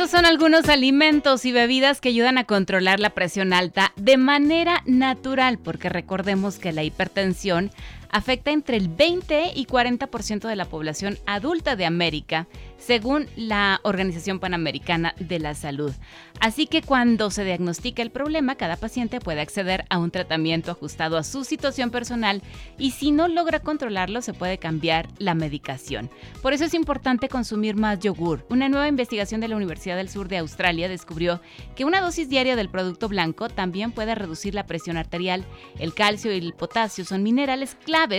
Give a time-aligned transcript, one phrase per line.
[0.00, 4.82] Estos son algunos alimentos y bebidas que ayudan a controlar la presión alta de manera
[4.86, 7.70] natural, porque recordemos que la hipertensión
[8.08, 12.46] afecta entre el 20 y 40% de la población adulta de América,
[12.80, 15.92] según la Organización Panamericana de la Salud.
[16.40, 21.16] Así que cuando se diagnostica el problema, cada paciente puede acceder a un tratamiento ajustado
[21.16, 22.42] a su situación personal
[22.78, 26.10] y si no logra controlarlo, se puede cambiar la medicación.
[26.42, 28.46] Por eso es importante consumir más yogur.
[28.50, 31.40] Una nueva investigación de la Universidad del Sur de Australia descubrió
[31.76, 35.44] que una dosis diaria del producto blanco también puede reducir la presión arterial.
[35.78, 38.10] El calcio y el potasio son minerales clave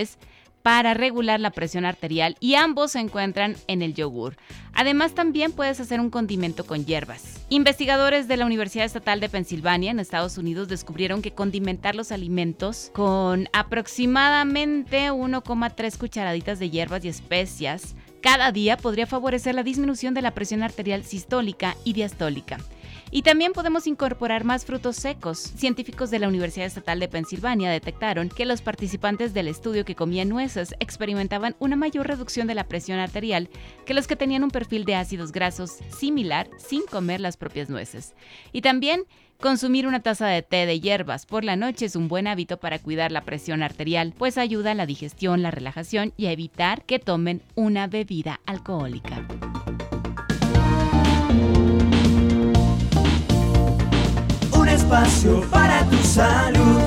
[0.62, 4.36] para regular la presión arterial y ambos se encuentran en el yogur.
[4.72, 7.44] Además también puedes hacer un condimento con hierbas.
[7.48, 12.90] Investigadores de la Universidad Estatal de Pensilvania en Estados Unidos descubrieron que condimentar los alimentos
[12.94, 20.22] con aproximadamente 1,3 cucharaditas de hierbas y especias cada día podría favorecer la disminución de
[20.22, 22.58] la presión arterial sistólica y diastólica.
[23.14, 25.38] Y también podemos incorporar más frutos secos.
[25.38, 30.30] Científicos de la Universidad Estatal de Pensilvania detectaron que los participantes del estudio que comían
[30.30, 33.50] nueces experimentaban una mayor reducción de la presión arterial
[33.84, 38.14] que los que tenían un perfil de ácidos grasos similar sin comer las propias nueces.
[38.50, 39.04] Y también
[39.42, 42.78] Consumir una taza de té de hierbas por la noche es un buen hábito para
[42.78, 47.00] cuidar la presión arterial, pues ayuda a la digestión, la relajación y a evitar que
[47.00, 49.26] tomen una bebida alcohólica.
[54.92, 56.80] Espacio para tu salud.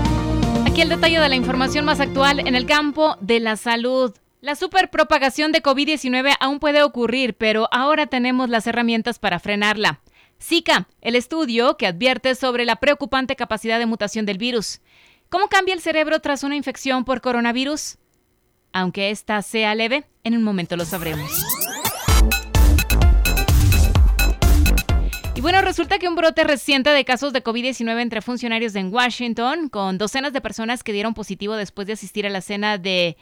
[0.68, 4.14] Aquí el detalle de la información más actual en el campo de la salud.
[4.42, 10.02] La superpropagación de COVID-19 aún puede ocurrir, pero ahora tenemos las herramientas para frenarla.
[10.40, 14.82] Zika, el estudio que advierte sobre la preocupante capacidad de mutación del virus.
[15.30, 17.98] ¿Cómo cambia el cerebro tras una infección por coronavirus?
[18.72, 21.32] Aunque esta sea leve, en un momento lo sabremos.
[25.46, 30.00] Bueno, resulta que un brote reciente de casos de COVID-19 entre funcionarios en Washington, con
[30.00, 33.16] docenas de personas que dieron positivo después de asistir a la cena de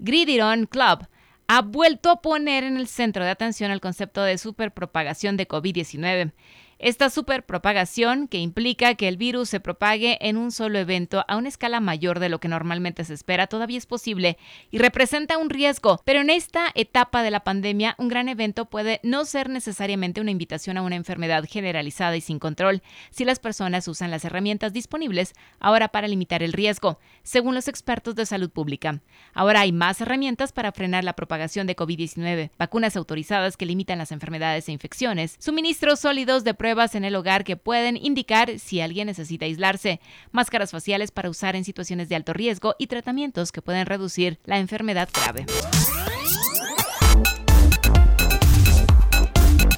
[0.00, 1.06] Gridiron Club,
[1.46, 6.32] ha vuelto a poner en el centro de atención el concepto de superpropagación de COVID-19.
[6.80, 11.48] Esta superpropagación, que implica que el virus se propague en un solo evento a una
[11.48, 14.38] escala mayor de lo que normalmente se espera, todavía es posible
[14.70, 16.00] y representa un riesgo.
[16.04, 20.30] Pero en esta etapa de la pandemia, un gran evento puede no ser necesariamente una
[20.30, 22.80] invitación a una enfermedad generalizada y sin control,
[23.10, 28.14] si las personas usan las herramientas disponibles ahora para limitar el riesgo, según los expertos
[28.14, 29.00] de salud pública.
[29.34, 34.12] Ahora hay más herramientas para frenar la propagación de COVID-19, vacunas autorizadas que limitan las
[34.12, 38.82] enfermedades e infecciones, suministros sólidos de pruebas pruebas en el hogar que pueden indicar si
[38.82, 40.02] alguien necesita aislarse,
[40.32, 44.58] máscaras faciales para usar en situaciones de alto riesgo y tratamientos que pueden reducir la
[44.58, 45.46] enfermedad grave.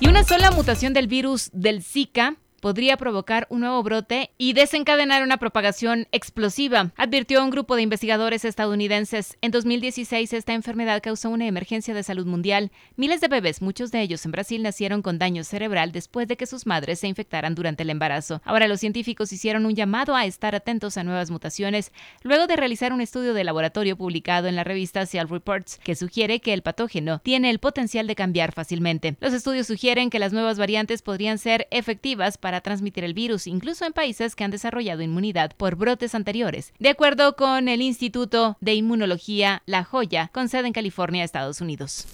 [0.01, 5.22] Y una sola mutación del virus del Zika podría provocar un nuevo brote y desencadenar
[5.22, 9.37] una propagación explosiva, advirtió un grupo de investigadores estadounidenses.
[9.41, 12.71] En 2016 esta enfermedad causó una emergencia de salud mundial.
[12.97, 16.47] Miles de bebés, muchos de ellos en Brasil, nacieron con daño cerebral después de que
[16.47, 18.43] sus madres se infectaran durante el embarazo.
[18.44, 21.92] Ahora los científicos hicieron un llamado a estar atentos a nuevas mutaciones
[22.22, 26.41] luego de realizar un estudio de laboratorio publicado en la revista Cell Reports que sugiere
[26.41, 29.16] que el patógeno tiene el potencial de cambiar fácilmente.
[29.21, 33.47] Los estudios sugieren que las nuevas variantes podrían ser efectivas para para transmitir el virus,
[33.47, 38.56] incluso en países que han desarrollado inmunidad por brotes anteriores, de acuerdo con el Instituto
[38.61, 42.09] de Inmunología La Joya, con sede en California, Estados Unidos.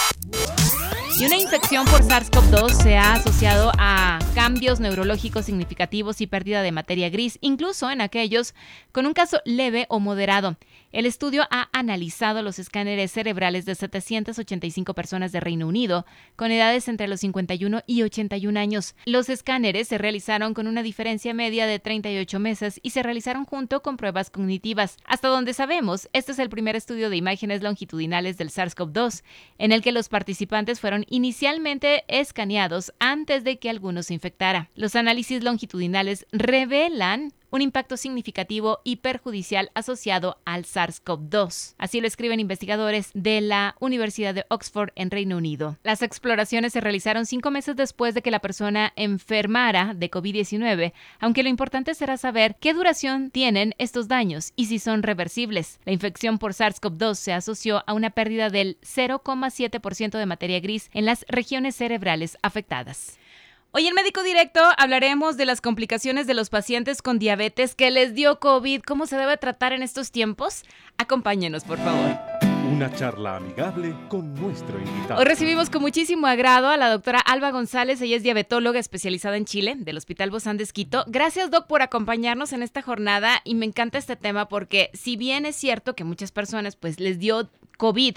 [1.19, 6.73] Y una infección por SARS-CoV-2 se ha asociado a cambios neurológicos significativos y pérdida de
[6.73, 8.55] materia gris, incluso en aquellos
[8.93, 10.59] con un caso leve o moderado.
[10.93, 16.05] El estudio ha analizado los escáneres cerebrales de 785 personas de Reino Unido
[16.37, 18.95] con edades entre los 51 y 81 años.
[19.07, 23.83] Los escáneres se realizaron con una diferencia media de 38 meses y se realizaron junto
[23.83, 24.99] con pruebas cognitivas.
[25.07, 29.23] Hasta donde sabemos, este es el primer estudio de imágenes longitudinales del SARS-CoV-2,
[29.59, 34.71] en el que los participantes fueron inicialmente escaneados antes de que alguno se infectara.
[34.75, 41.75] Los análisis longitudinales revelan un impacto significativo y perjudicial asociado al SARS-CoV-2.
[41.79, 45.77] Así lo escriben investigadores de la Universidad de Oxford en Reino Unido.
[45.83, 51.43] Las exploraciones se realizaron cinco meses después de que la persona enfermara de COVID-19, aunque
[51.43, 55.81] lo importante será saber qué duración tienen estos daños y si son reversibles.
[55.85, 61.05] La infección por SARS-CoV-2 se asoció a una pérdida del 0,7% de materia gris en
[61.05, 63.19] las regiones cerebrales afectadas.
[63.73, 68.15] Hoy en Médico Directo hablaremos de las complicaciones de los pacientes con diabetes que les
[68.15, 70.63] dio COVID, cómo se debe tratar en estos tiempos.
[70.97, 72.17] Acompáñenos, por favor.
[72.73, 75.21] Una charla amigable con nuestro invitado.
[75.21, 78.01] Hoy recibimos con muchísimo agrado a la doctora Alba González.
[78.01, 81.05] Ella es diabetóloga especializada en Chile del Hospital Bozán de Esquito.
[81.07, 85.45] Gracias, Doc, por acompañarnos en esta jornada y me encanta este tema porque si bien
[85.47, 88.17] es cierto que muchas personas pues les dio COVID.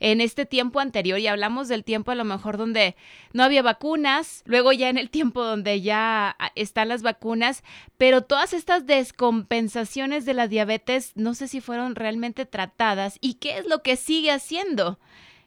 [0.00, 2.94] En este tiempo anterior y hablamos del tiempo a lo mejor donde
[3.32, 7.62] no había vacunas, luego ya en el tiempo donde ya ah, están las vacunas,
[7.96, 13.58] pero todas estas descompensaciones de la diabetes no sé si fueron realmente tratadas y qué
[13.58, 14.98] es lo que sigue haciendo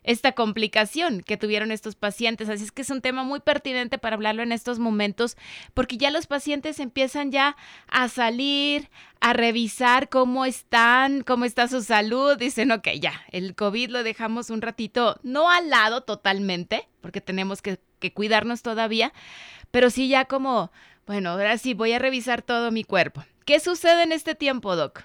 [0.07, 2.47] esta complicación que tuvieron estos pacientes.
[2.47, 5.35] Así es que es un tema muy pertinente para hablarlo en estos momentos,
[5.73, 7.57] porque ya los pacientes empiezan ya
[7.87, 8.89] a salir,
[9.19, 12.37] a revisar cómo están, cómo está su salud.
[12.37, 17.61] Dicen, ok, ya, el COVID lo dejamos un ratito, no al lado totalmente, porque tenemos
[17.61, 19.11] que, que cuidarnos todavía,
[19.71, 20.71] pero sí ya como,
[21.05, 23.25] bueno, ahora sí voy a revisar todo mi cuerpo.
[23.43, 25.03] ¿Qué sucede en este tiempo, Doc?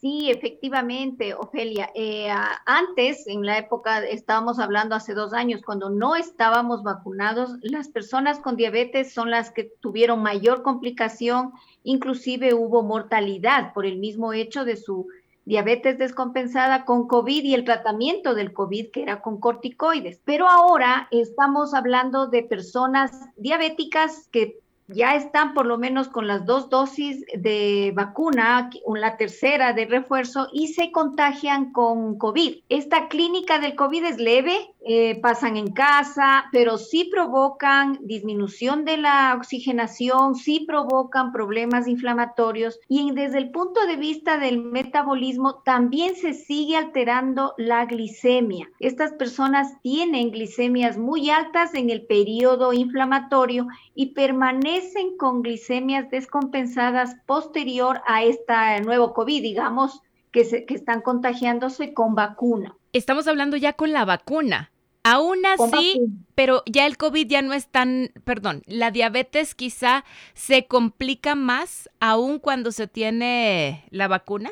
[0.00, 1.90] Sí, efectivamente, Ofelia.
[1.92, 2.28] Eh,
[2.66, 8.38] antes, en la época, estábamos hablando hace dos años, cuando no estábamos vacunados, las personas
[8.38, 11.52] con diabetes son las que tuvieron mayor complicación,
[11.82, 15.08] inclusive hubo mortalidad por el mismo hecho de su
[15.44, 20.20] diabetes descompensada con COVID y el tratamiento del COVID que era con corticoides.
[20.24, 26.46] Pero ahora estamos hablando de personas diabéticas que ya están por lo menos con las
[26.46, 32.62] dos dosis de vacuna, la tercera de refuerzo, y se contagian con COVID.
[32.68, 38.96] Esta clínica del COVID es leve, eh, pasan en casa, pero sí provocan disminución de
[38.96, 46.14] la oxigenación, sí provocan problemas inflamatorios y desde el punto de vista del metabolismo también
[46.14, 48.70] se sigue alterando la glicemia.
[48.78, 54.77] Estas personas tienen glicemias muy altas en el periodo inflamatorio y permanecen
[55.18, 60.00] con glicemias descompensadas posterior a este nuevo COVID, digamos,
[60.32, 62.76] que, se, que están contagiándose con vacuna.
[62.92, 64.70] Estamos hablando ya con la vacuna.
[65.04, 66.00] Aún así,
[66.34, 70.04] pero ya el COVID ya no es tan, perdón, la diabetes quizá
[70.34, 74.50] se complica más aún cuando se tiene la vacuna.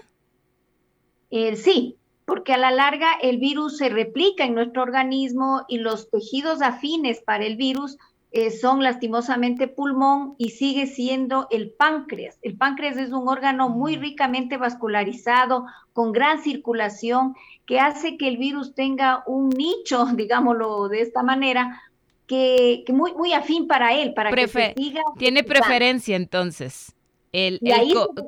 [1.30, 6.10] Eh, sí, porque a la larga el virus se replica en nuestro organismo y los
[6.10, 7.98] tejidos afines para el virus
[8.36, 12.38] eh, son lastimosamente pulmón y sigue siendo el páncreas.
[12.42, 17.34] El páncreas es un órgano muy ricamente vascularizado, con gran circulación,
[17.64, 21.82] que hace que el virus tenga un nicho, digámoslo de esta manera,
[22.26, 25.00] que, muy, muy afín para él, para que se siga.
[25.16, 26.94] Tiene preferencia entonces.
[27.32, 27.58] El,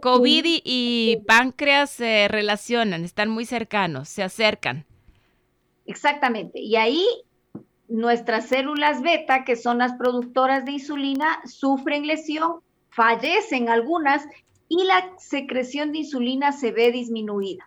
[0.00, 4.86] COVID y páncreas se relacionan, están muy cercanos, se acercan.
[5.84, 6.60] Exactamente.
[6.60, 7.04] Y ahí
[7.88, 14.24] nuestras células beta, que son las productoras de insulina, sufren lesión, fallecen algunas
[14.68, 17.64] y la secreción de insulina se ve disminuida.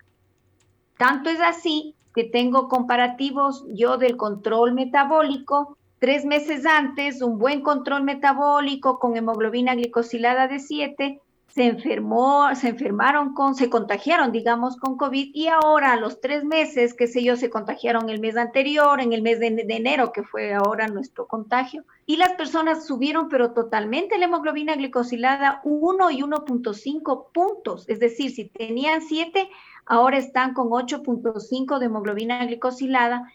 [0.97, 5.77] Tanto es así que tengo comparativos yo del control metabólico.
[6.00, 11.21] Tres meses antes, un buen control metabólico con hemoglobina glicosilada de 7
[11.53, 16.45] se enfermó, se enfermaron con, se contagiaron, digamos, con COVID y ahora a los tres
[16.45, 20.23] meses, qué sé yo, se contagiaron el mes anterior, en el mes de, enero, que
[20.23, 26.21] fue ahora nuestro contagio, y las personas subieron, pero totalmente la hemoglobina glicosilada 1 y
[26.21, 29.49] 1.5 puntos, es decir, si tenían 7,
[29.85, 33.30] ahora están con 8.5 de hemoglobina glicosilada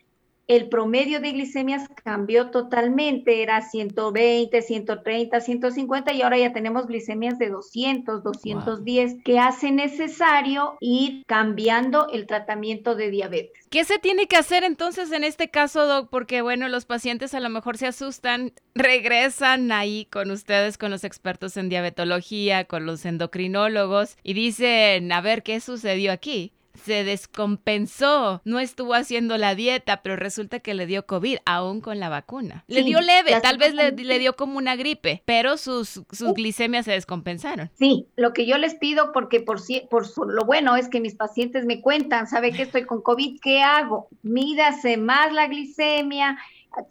[0.48, 7.38] el promedio de glicemias cambió totalmente, era 120, 130, 150 y ahora ya tenemos glicemias
[7.38, 13.66] de 200, 210, que hace necesario ir cambiando el tratamiento de diabetes.
[13.70, 16.08] ¿Qué se tiene que hacer entonces en este caso, Doc?
[16.10, 21.02] Porque bueno, los pacientes a lo mejor se asustan, regresan ahí con ustedes, con los
[21.02, 26.52] expertos en diabetología, con los endocrinólogos y dicen, a ver, ¿qué sucedió aquí?
[26.76, 31.98] Se descompensó, no estuvo haciendo la dieta, pero resulta que le dio COVID, aún con
[31.98, 32.64] la vacuna.
[32.68, 36.92] Le dio leve, tal vez le, dio como una gripe, pero sus, sus glicemias se
[36.92, 37.70] descompensaron.
[37.78, 41.64] Sí, lo que yo les pido, porque por, por lo bueno es que mis pacientes
[41.64, 43.40] me cuentan, ¿sabe que estoy con COVID?
[43.40, 44.08] ¿Qué hago?
[44.22, 46.38] Mídase más la glicemia,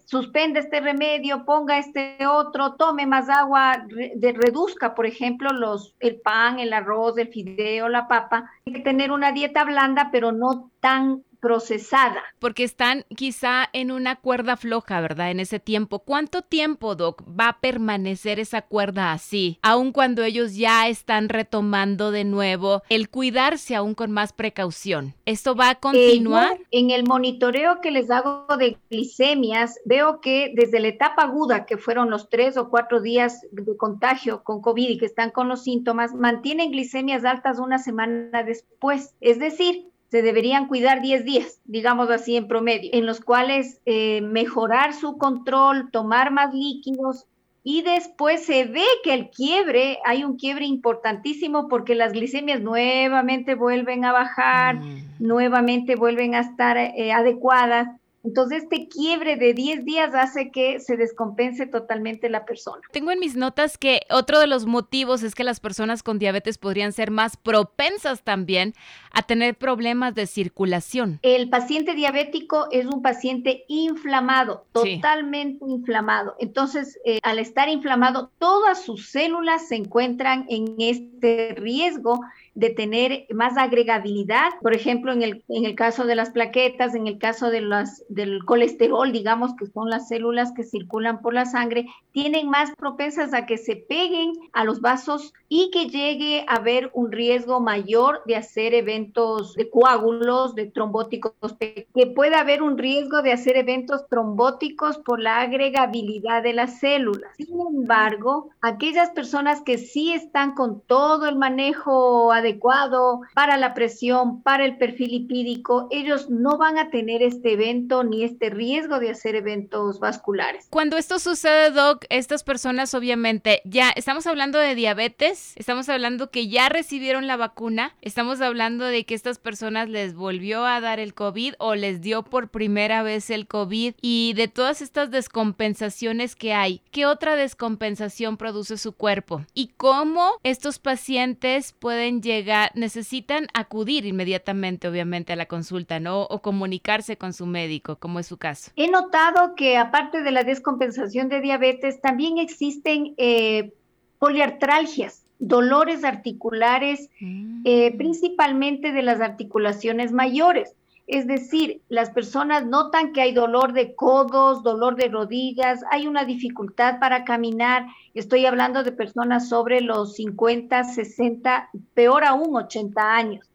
[0.04, 3.86] suspende este remedio, ponga este otro, tome más agua,
[4.20, 8.50] reduzca, por ejemplo, los, el pan, el arroz, el fideo, la papa.
[8.66, 12.24] Hay que tener una dieta blanda, pero no tan procesada.
[12.40, 15.30] Porque están quizá en una cuerda floja, ¿verdad?
[15.30, 16.00] En ese tiempo.
[16.00, 19.60] ¿Cuánto tiempo, Doc, va a permanecer esa cuerda así?
[19.62, 25.14] Aun cuando ellos ya están retomando de nuevo el cuidarse aún con más precaución.
[25.24, 26.58] ¿Esto va a continuar?
[26.72, 31.78] en el monitoreo que les hago de glicemias, veo que desde la etapa aguda, que
[31.78, 35.62] fueron los tres o cuatro días de contagio con COVID y que están con los
[35.62, 39.14] síntomas, mantienen glicemias altas una semana después.
[39.20, 39.86] Es decir,
[40.16, 45.18] se deberían cuidar 10 días, digamos así en promedio, en los cuales eh, mejorar su
[45.18, 47.26] control, tomar más líquidos
[47.62, 53.54] y después se ve que el quiebre, hay un quiebre importantísimo porque las glicemias nuevamente
[53.54, 55.04] vuelven a bajar, mm.
[55.18, 57.88] nuevamente vuelven a estar eh, adecuadas
[58.26, 62.82] entonces, este quiebre de 10 días hace que se descompense totalmente la persona.
[62.90, 66.58] Tengo en mis notas que otro de los motivos es que las personas con diabetes
[66.58, 68.74] podrían ser más propensas también
[69.12, 71.20] a tener problemas de circulación.
[71.22, 76.34] El paciente diabético es un paciente inflamado, totalmente inflamado.
[76.40, 82.20] Entonces, eh, al estar inflamado, todas sus células se encuentran en este riesgo
[82.56, 87.06] de tener más agregabilidad, por ejemplo, en el, en el caso de las plaquetas, en
[87.06, 91.44] el caso de las, del colesterol, digamos que son las células que circulan por la
[91.44, 96.56] sangre, tienen más propensas a que se peguen a los vasos y que llegue a
[96.56, 102.78] haber un riesgo mayor de hacer eventos de coágulos, de trombóticos, que pueda haber un
[102.78, 107.36] riesgo de hacer eventos trombóticos por la agregabilidad de las células.
[107.36, 114.42] Sin embargo, aquellas personas que sí están con todo el manejo adecuado, para la presión,
[114.42, 119.10] para el perfil lipídico, ellos no van a tener este evento ni este riesgo de
[119.10, 120.66] hacer eventos vasculares.
[120.70, 126.48] Cuando esto sucede, Doc, estas personas obviamente ya estamos hablando de diabetes, estamos hablando que
[126.48, 131.14] ya recibieron la vacuna, estamos hablando de que estas personas les volvió a dar el
[131.14, 136.52] COVID o les dio por primera vez el COVID y de todas estas descompensaciones que
[136.52, 139.44] hay, ¿qué otra descompensación produce su cuerpo?
[139.54, 146.22] ¿Y cómo estos pacientes pueden llegar necesitan acudir inmediatamente, obviamente, a la consulta, ¿no?
[146.22, 148.72] O comunicarse con su médico, como es su caso.
[148.74, 153.72] He notado que aparte de la descompensación de diabetes, también existen eh,
[154.18, 157.62] poliartralgias, dolores articulares, mm.
[157.64, 160.74] eh, principalmente de las articulaciones mayores.
[161.06, 166.24] Es decir, las personas notan que hay dolor de codos, dolor de rodillas, hay una
[166.24, 167.86] dificultad para caminar.
[168.14, 173.46] Estoy hablando de personas sobre los 50, 60, peor aún 80 años.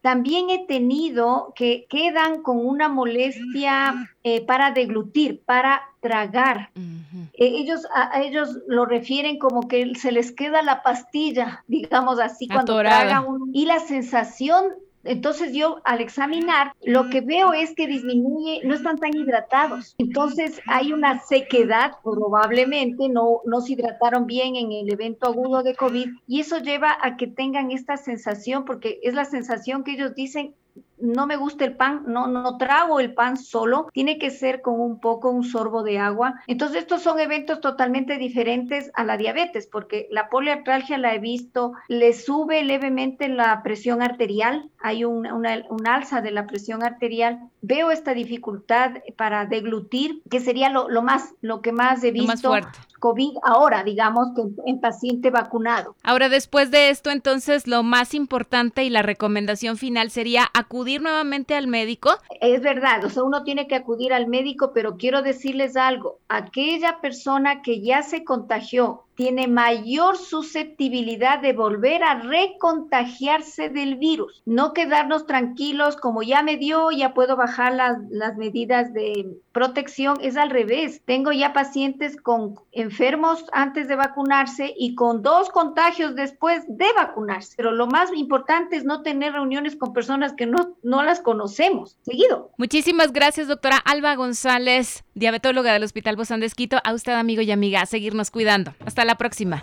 [0.00, 6.70] También he tenido que quedan con una molestia eh, para deglutir, para tragar.
[6.76, 12.46] Eh, ellos, a, ellos lo refieren como que se les queda la pastilla, digamos así,
[12.46, 13.24] cuando tragan.
[13.52, 14.66] y la sensación
[15.04, 19.94] entonces yo al examinar lo que veo es que disminuye, no están tan hidratados.
[19.98, 25.74] Entonces hay una sequedad, probablemente no, no se hidrataron bien en el evento agudo de
[25.74, 30.14] COVID y eso lleva a que tengan esta sensación, porque es la sensación que ellos
[30.14, 30.54] dicen,
[31.00, 34.80] no me gusta el pan, no, no trago el pan solo, tiene que ser con
[34.80, 36.40] un poco, un sorbo de agua.
[36.46, 41.72] Entonces estos son eventos totalmente diferentes a la diabetes, porque la poliartralgia la he visto,
[41.88, 47.90] le sube levemente la presión arterial, hay un, una, alza de la presión arterial, veo
[47.90, 52.54] esta dificultad para deglutir, que sería lo, más, lo que más he visto.
[52.98, 55.94] COVID ahora, digamos, que en paciente vacunado.
[56.02, 61.54] Ahora, después de esto, entonces, lo más importante y la recomendación final sería acudir nuevamente
[61.54, 62.10] al médico?
[62.40, 67.00] Es verdad, o sea, uno tiene que acudir al médico, pero quiero decirles algo, aquella
[67.00, 74.44] persona que ya se contagió tiene mayor susceptibilidad de volver a recontagiarse del virus.
[74.46, 80.18] No quedarnos tranquilos como ya me dio, ya puedo bajar las, las medidas de protección.
[80.20, 81.02] Es al revés.
[81.04, 87.54] Tengo ya pacientes con enfermos antes de vacunarse y con dos contagios después de vacunarse.
[87.56, 91.98] Pero lo más importante es no tener reuniones con personas que no, no las conocemos.
[92.02, 92.52] Seguido.
[92.56, 96.80] Muchísimas gracias, doctora Alba González, diabetóloga del Hospital Bozán de.
[96.84, 98.74] A usted, amigo y amiga, a seguirnos cuidando.
[98.84, 99.62] Hasta la próxima.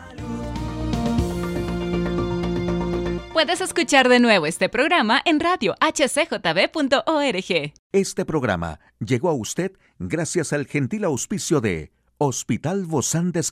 [3.34, 7.74] Puedes escuchar de nuevo este programa en radio hcjb.org.
[7.92, 13.44] Este programa llegó a usted gracias al gentil auspicio de Hospital Bozán de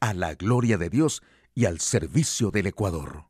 [0.00, 1.22] a la gloria de Dios
[1.54, 3.26] y al servicio del Ecuador.